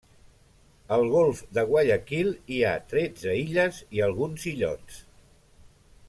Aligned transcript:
Al 0.95 1.03
golf 1.15 1.41
de 1.57 1.65
Guayaquil 1.73 2.31
hi 2.55 2.59
ha 2.65 2.71
tretze 2.93 3.35
illes 3.43 3.83
i 3.99 4.03
alguns 4.09 4.47
illots. 4.53 5.01